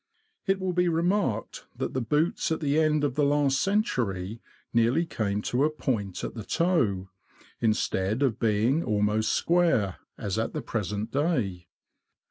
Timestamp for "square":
9.31-9.97